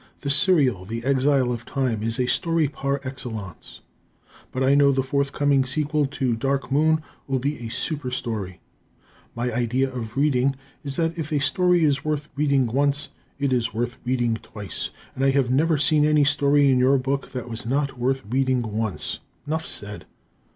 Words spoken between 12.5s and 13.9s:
once it is